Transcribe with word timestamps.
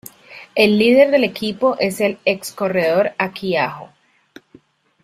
El 0.55 0.79
líder 0.79 1.11
del 1.11 1.23
equipo 1.23 1.77
es 1.79 2.01
el 2.01 2.17
ex-corredor 2.25 3.13
Aki 3.19 3.55
Ajo. 3.57 3.89